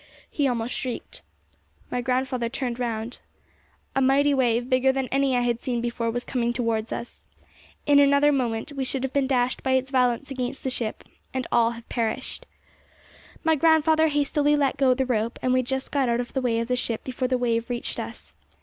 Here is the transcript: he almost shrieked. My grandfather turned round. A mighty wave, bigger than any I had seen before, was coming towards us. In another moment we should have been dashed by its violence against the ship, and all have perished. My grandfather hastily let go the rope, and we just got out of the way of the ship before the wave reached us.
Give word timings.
he 0.31 0.47
almost 0.47 0.73
shrieked. 0.73 1.21
My 1.91 2.01
grandfather 2.01 2.49
turned 2.49 2.79
round. 2.79 3.19
A 3.95 4.01
mighty 4.01 4.33
wave, 4.33 4.67
bigger 4.67 4.91
than 4.91 5.07
any 5.09 5.37
I 5.37 5.41
had 5.41 5.61
seen 5.61 5.79
before, 5.79 6.09
was 6.09 6.25
coming 6.25 6.53
towards 6.53 6.91
us. 6.91 7.21
In 7.85 7.99
another 7.99 8.31
moment 8.31 8.71
we 8.71 8.83
should 8.83 9.03
have 9.03 9.13
been 9.13 9.27
dashed 9.27 9.61
by 9.61 9.73
its 9.73 9.91
violence 9.91 10.31
against 10.31 10.63
the 10.63 10.71
ship, 10.71 11.03
and 11.35 11.45
all 11.51 11.69
have 11.73 11.87
perished. 11.87 12.47
My 13.43 13.53
grandfather 13.55 14.07
hastily 14.07 14.55
let 14.55 14.75
go 14.77 14.95
the 14.95 15.05
rope, 15.05 15.37
and 15.43 15.53
we 15.53 15.61
just 15.61 15.91
got 15.91 16.09
out 16.09 16.19
of 16.19 16.33
the 16.33 16.41
way 16.41 16.59
of 16.59 16.67
the 16.67 16.75
ship 16.75 17.03
before 17.03 17.27
the 17.27 17.37
wave 17.37 17.69
reached 17.69 17.99
us. 17.99 18.33